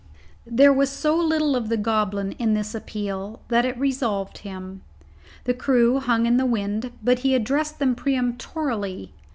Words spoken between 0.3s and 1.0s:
There was